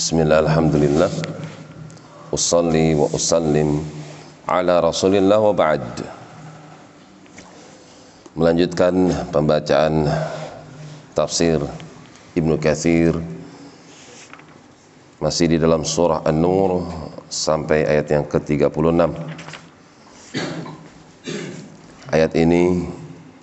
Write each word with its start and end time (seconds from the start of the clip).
Bismillah, 0.00 0.40
Alhamdulillah. 0.48 1.12
Usalli 2.32 2.96
wa 2.96 3.04
usallim 3.12 3.84
Ala 4.48 4.80
Rasulillah 4.80 5.36
wa 5.36 5.52
ba'd. 5.52 6.00
Melanjutkan 8.32 9.12
pembacaan 9.28 10.08
Tafsir 11.12 11.60
Ibnu 12.32 12.56
Kathir 12.56 13.12
Masih 15.20 15.52
di 15.52 15.60
dalam 15.60 15.84
surah 15.84 16.24
An-Nur 16.24 16.80
Sampai 17.28 17.84
ayat 17.84 18.08
yang 18.08 18.24
ke-36. 18.24 19.04
Ayat 22.08 22.32
ini 22.40 22.88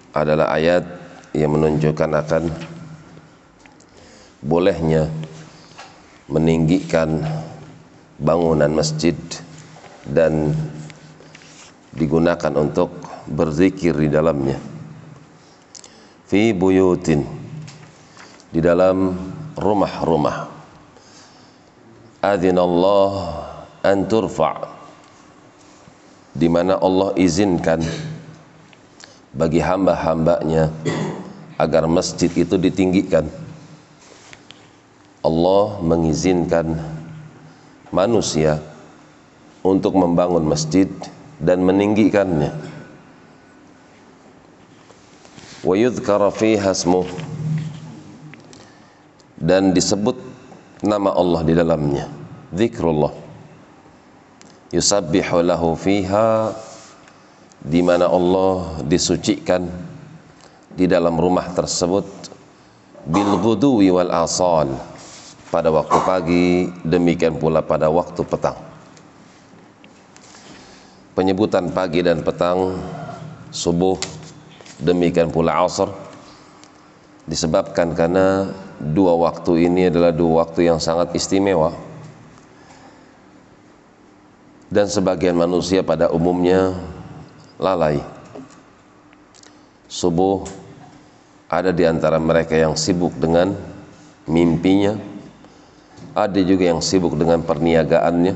adalah 0.09 0.49
ayat 0.57 0.89
yang 1.37 1.53
menunjukkan 1.53 2.17
akan 2.17 2.49
bolehnya 4.41 5.05
meninggikan 6.27 7.23
bangunan 8.19 8.71
masjid 8.71 9.15
dan 10.03 10.51
digunakan 11.95 12.53
untuk 12.59 12.91
berzikir 13.27 13.95
di 13.95 14.11
dalamnya. 14.11 14.59
Fi 16.27 16.51
buyutin 16.51 17.23
di 18.51 18.59
dalam 18.59 19.15
rumah-rumah. 19.55 20.55
Adzinallah 22.19 23.13
an 23.87 24.03
turfa 24.11 24.51
di 26.35 26.51
mana 26.51 26.75
Allah 26.77 27.15
izinkan 27.15 27.79
bagi 29.31 29.63
hamba-hambanya 29.63 30.69
agar 31.55 31.87
masjid 31.87 32.29
itu 32.29 32.59
ditinggikan 32.59 33.25
Allah 35.25 35.81
mengizinkan 35.81 36.77
manusia 37.89 38.61
untuk 39.65 39.97
membangun 39.97 40.45
masjid 40.45 40.87
dan 41.41 41.61
meninggikannya. 41.65 42.53
Wa 45.65 45.75
yudhkara 45.75 46.29
fiha 46.31 46.71
dan 49.37 49.73
disebut 49.73 50.17
nama 50.81 51.13
Allah 51.13 51.41
di 51.45 51.53
dalamnya. 51.53 52.05
Zikrullah. 52.53 53.13
Yusabbihu 54.71 55.47
lahu 55.47 55.75
fiha 55.79 56.51
di 57.63 57.79
mana 57.81 58.07
Allah 58.11 58.83
disucikan 58.83 59.67
di 60.75 60.85
dalam 60.85 61.17
rumah 61.17 61.49
tersebut 61.55 62.05
bil 63.07 63.31
ghudwi 63.39 63.89
wal 63.89 64.11
asal 64.11 64.67
pada 65.47 65.71
waktu 65.71 65.97
pagi, 66.03 66.47
demikian 66.83 67.39
pula 67.39 67.63
pada 67.63 67.87
waktu 67.87 68.19
petang. 68.27 68.59
Penyebutan 71.15 71.71
pagi 71.73 72.03
dan 72.03 72.21
petang, 72.21 72.77
subuh, 73.49 73.97
demikian 74.77 75.31
pula 75.33 75.65
asar, 75.65 75.89
disebabkan 77.25 77.95
karena 77.97 78.53
dua 78.77 79.17
waktu 79.17 79.65
ini 79.65 79.89
adalah 79.89 80.13
dua 80.13 80.45
waktu 80.45 80.69
yang 80.69 80.77
sangat 80.77 81.15
istimewa. 81.17 81.73
Dan 84.67 84.91
sebagian 84.91 85.39
manusia 85.39 85.79
pada 85.79 86.11
umumnya 86.11 86.75
lalai. 87.55 88.03
Subuh 89.87 90.43
ada 91.47 91.71
di 91.71 91.87
antara 91.87 92.19
mereka 92.19 92.51
yang 92.59 92.75
sibuk 92.75 93.15
dengan 93.15 93.55
mimpinya, 94.27 94.99
ada 96.17 96.41
juga 96.41 96.73
yang 96.73 96.81
sibuk 96.81 97.13
dengan 97.13 97.45
perniagaannya. 97.45 98.33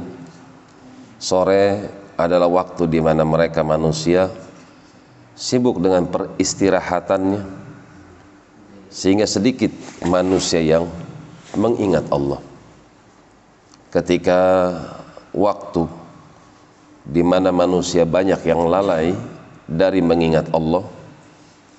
Sore 1.17 1.89
adalah 2.13 2.45
waktu 2.45 2.85
di 2.85 3.01
mana 3.01 3.25
mereka 3.25 3.65
manusia 3.65 4.29
sibuk 5.33 5.81
dengan 5.81 6.05
peristirahatannya. 6.05 7.41
Sehingga 8.93 9.25
sedikit 9.25 9.73
manusia 10.05 10.61
yang 10.61 10.85
mengingat 11.57 12.05
Allah. 12.13 12.37
Ketika 13.89 14.39
waktu 15.33 15.89
di 17.01 17.25
mana 17.25 17.49
manusia 17.49 18.05
banyak 18.05 18.45
yang 18.45 18.69
lalai 18.69 19.17
dari 19.65 20.05
mengingat 20.05 20.53
Allah, 20.53 20.85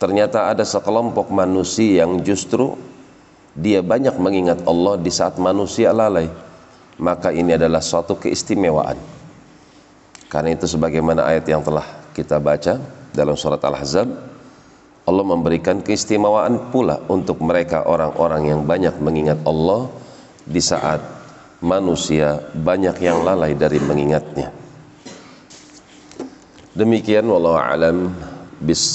ternyata 0.03 0.51
ada 0.51 0.67
sekelompok 0.67 1.31
manusia 1.31 2.03
yang 2.03 2.19
justru 2.27 2.75
dia 3.53 3.85
banyak 3.85 4.17
mengingat 4.17 4.65
Allah 4.65 4.97
di 4.97 5.13
saat 5.13 5.37
manusia 5.37 5.93
lalai. 5.93 6.29
Maka 7.03 7.33
ini 7.33 7.57
adalah 7.57 7.81
suatu 7.81 8.17
keistimewaan. 8.17 8.97
Karena 10.29 10.55
itu 10.55 10.65
sebagaimana 10.65 11.29
ayat 11.29 11.45
yang 11.49 11.61
telah 11.61 11.85
kita 12.17 12.41
baca 12.41 12.81
dalam 13.13 13.37
surat 13.37 13.61
Al-Ahzab 13.61 14.33
Allah 15.03 15.25
memberikan 15.27 15.83
keistimewaan 15.83 16.71
pula 16.71 17.03
untuk 17.11 17.43
mereka 17.43 17.83
orang-orang 17.91 18.55
yang 18.55 18.61
banyak 18.63 18.95
mengingat 19.03 19.43
Allah 19.43 19.91
di 20.47 20.63
saat 20.63 21.03
manusia 21.59 22.39
banyak 22.55 23.03
yang 23.03 23.27
lalai 23.27 23.59
dari 23.59 23.83
mengingatnya. 23.83 24.55
Demikian 26.73 27.27
wallahu 27.27 27.59
alam 27.59 28.15
bis 28.63 28.95